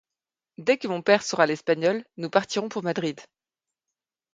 Dès 0.57 0.79
que 0.79 0.87
mon 0.87 1.03
père 1.03 1.21
saura 1.21 1.45
l’espagnol, 1.45 2.03
nous 2.17 2.31
partirons 2.31 2.69
pour 2.69 2.81
Madrid. 2.81 3.19